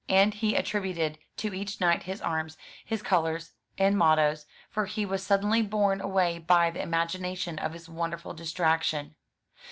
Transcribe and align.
And 0.09 0.33
he 0.33 0.55
attributed 0.55 1.19
to 1.37 1.53
each 1.53 1.79
knight 1.79 2.01
his 2.01 2.23
arms, 2.23 2.57
his 2.83 3.03
colours, 3.03 3.51
and 3.77 3.95
mottoes, 3.95 4.47
for 4.67 4.87
he 4.87 5.05
was 5.05 5.21
suddenly 5.23 5.61
borne 5.61 6.01
away 6.01 6.39
by 6.39 6.71
the 6.71 6.81
imagination 6.81 7.59
of 7.59 7.73
his 7.73 7.87
wonderful 7.87 8.33
distraction. 8.33 9.13